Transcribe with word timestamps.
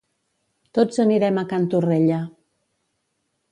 Tots 0.77 1.01
anirem 1.03 1.37
a 1.41 1.45
Can 1.53 1.69
Torrella. 1.75 2.19